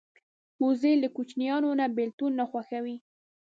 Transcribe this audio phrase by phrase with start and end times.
[0.65, 2.95] وزې له کوچنیانو نه بېلتون نه خوښوي